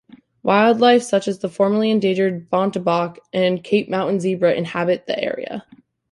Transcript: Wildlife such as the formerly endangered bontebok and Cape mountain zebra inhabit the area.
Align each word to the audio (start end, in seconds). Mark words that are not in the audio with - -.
Wildlife 0.41 1.03
such 1.03 1.27
as 1.27 1.37
the 1.37 1.47
formerly 1.47 1.91
endangered 1.91 2.49
bontebok 2.49 3.17
and 3.33 3.63
Cape 3.63 3.87
mountain 3.87 4.19
zebra 4.19 4.55
inhabit 4.55 5.05
the 5.05 5.23
area. 5.23 5.63